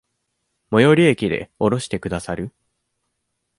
[0.71, 2.51] 最寄駅で降ろしてくださる？